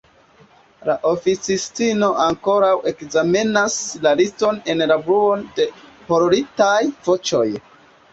[0.89, 3.75] La oficistino ankoraŭ ekzamenas
[4.07, 5.67] la liston en la bruo de
[6.09, 6.73] hororitaj
[7.11, 7.45] voĉoj.